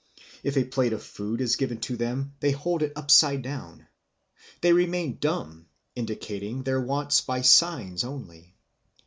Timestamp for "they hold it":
2.39-2.93